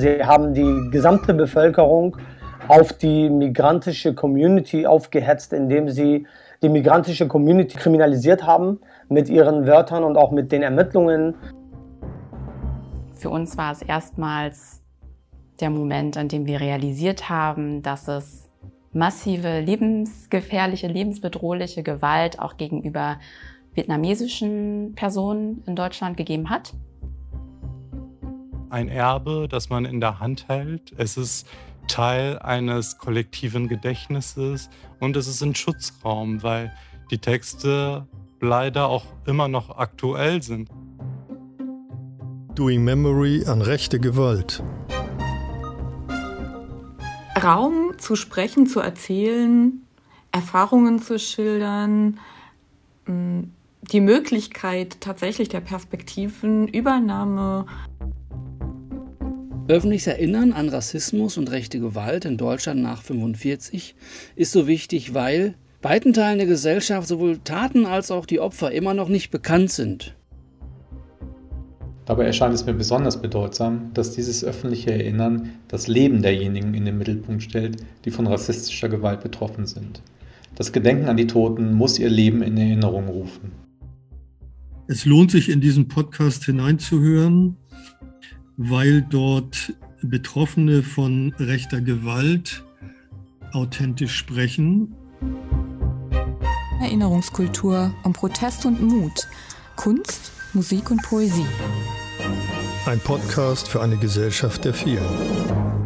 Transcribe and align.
Sie 0.00 0.24
haben 0.24 0.54
die 0.54 0.90
gesamte 0.92 1.34
Bevölkerung 1.34 2.16
auf 2.68 2.92
die 2.92 3.28
migrantische 3.28 4.14
Community 4.14 4.86
aufgehetzt, 4.86 5.52
indem 5.52 5.88
sie 5.88 6.24
die 6.62 6.68
migrantische 6.68 7.26
Community 7.26 7.76
kriminalisiert 7.76 8.46
haben 8.46 8.78
mit 9.08 9.28
ihren 9.28 9.66
Wörtern 9.66 10.04
und 10.04 10.16
auch 10.16 10.30
mit 10.30 10.52
den 10.52 10.62
Ermittlungen. 10.62 11.34
Für 13.14 13.30
uns 13.30 13.56
war 13.56 13.72
es 13.72 13.82
erstmals 13.82 14.82
der 15.60 15.70
Moment, 15.70 16.16
an 16.16 16.28
dem 16.28 16.46
wir 16.46 16.60
realisiert 16.60 17.28
haben, 17.28 17.82
dass 17.82 18.06
es 18.06 18.48
massive 18.92 19.58
lebensgefährliche, 19.58 20.86
lebensbedrohliche 20.86 21.82
Gewalt 21.82 22.38
auch 22.38 22.56
gegenüber 22.56 23.18
vietnamesischen 23.74 24.94
Personen 24.94 25.64
in 25.66 25.74
Deutschland 25.74 26.16
gegeben 26.16 26.50
hat. 26.50 26.72
Ein 28.70 28.88
Erbe, 28.88 29.46
das 29.48 29.70
man 29.70 29.86
in 29.86 30.00
der 30.00 30.20
Hand 30.20 30.48
hält. 30.48 30.92
Es 30.98 31.16
ist 31.16 31.48
Teil 31.86 32.38
eines 32.40 32.98
kollektiven 32.98 33.66
Gedächtnisses 33.66 34.68
und 35.00 35.16
es 35.16 35.26
ist 35.26 35.42
ein 35.42 35.54
Schutzraum, 35.54 36.42
weil 36.42 36.70
die 37.10 37.16
Texte 37.16 38.06
leider 38.40 38.88
auch 38.88 39.06
immer 39.24 39.48
noch 39.48 39.78
aktuell 39.78 40.42
sind. 40.42 40.68
Doing 42.54 42.84
Memory 42.84 43.46
an 43.46 43.62
rechte 43.62 43.98
Gewalt. 43.98 44.62
Raum 47.42 47.94
zu 47.96 48.16
sprechen, 48.16 48.66
zu 48.66 48.80
erzählen, 48.80 49.80
Erfahrungen 50.30 51.00
zu 51.00 51.18
schildern, 51.18 52.20
die 53.06 54.00
Möglichkeit 54.00 55.00
tatsächlich 55.00 55.48
der 55.48 55.60
Perspektivenübernahme. 55.60 57.64
Öffentliches 59.68 60.06
Erinnern 60.06 60.54
an 60.54 60.70
Rassismus 60.70 61.36
und 61.36 61.50
rechte 61.50 61.78
Gewalt 61.78 62.24
in 62.24 62.38
Deutschland 62.38 62.80
nach 62.80 63.00
1945 63.00 63.94
ist 64.34 64.52
so 64.52 64.66
wichtig, 64.66 65.12
weil 65.12 65.56
weiten 65.82 66.14
Teilen 66.14 66.38
der 66.38 66.46
Gesellschaft 66.46 67.06
sowohl 67.06 67.36
Taten 67.44 67.84
als 67.84 68.10
auch 68.10 68.24
die 68.24 68.40
Opfer 68.40 68.72
immer 68.72 68.94
noch 68.94 69.10
nicht 69.10 69.30
bekannt 69.30 69.70
sind. 69.70 70.16
Dabei 72.06 72.24
erscheint 72.24 72.54
es 72.54 72.64
mir 72.64 72.72
besonders 72.72 73.20
bedeutsam, 73.20 73.90
dass 73.92 74.12
dieses 74.12 74.42
öffentliche 74.42 74.90
Erinnern 74.90 75.50
das 75.68 75.86
Leben 75.86 76.22
derjenigen 76.22 76.72
in 76.72 76.86
den 76.86 76.96
Mittelpunkt 76.96 77.42
stellt, 77.42 77.76
die 78.06 78.10
von 78.10 78.26
rassistischer 78.26 78.88
Gewalt 78.88 79.20
betroffen 79.20 79.66
sind. 79.66 80.00
Das 80.54 80.72
Gedenken 80.72 81.10
an 81.10 81.18
die 81.18 81.26
Toten 81.26 81.74
muss 81.74 81.98
ihr 81.98 82.08
Leben 82.08 82.40
in 82.40 82.56
Erinnerung 82.56 83.08
rufen. 83.08 83.52
Es 84.86 85.04
lohnt 85.04 85.30
sich 85.30 85.50
in 85.50 85.60
diesen 85.60 85.88
Podcast 85.88 86.46
hineinzuhören, 86.46 87.58
weil 88.58 89.02
dort 89.02 89.72
Betroffene 90.02 90.82
von 90.82 91.32
rechter 91.38 91.80
Gewalt 91.80 92.64
authentisch 93.52 94.14
sprechen. 94.14 94.94
Erinnerungskultur 96.82 97.94
um 98.02 98.12
Protest 98.12 98.66
und 98.66 98.82
Mut, 98.82 99.26
Kunst, 99.76 100.32
Musik 100.52 100.90
und 100.90 101.02
Poesie. 101.02 101.46
Ein 102.84 103.00
Podcast 103.00 103.68
für 103.68 103.80
eine 103.80 103.96
Gesellschaft 103.96 104.64
der 104.64 104.74
vielen. 104.74 105.77